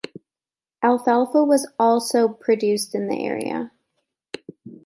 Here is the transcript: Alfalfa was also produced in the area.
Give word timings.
Alfalfa 0.81 1.43
was 1.43 1.67
also 1.77 2.27
produced 2.27 2.95
in 2.95 3.07
the 3.07 3.23
area. 3.23 3.71